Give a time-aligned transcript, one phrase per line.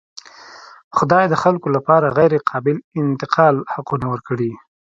[0.97, 4.51] خدای د خلکو لپاره غیرقابل انتقال حقونه ورکړي.